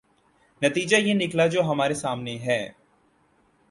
[0.61, 2.69] نتیجہ یہ نکلا جو ہمارے سامنے ہے۔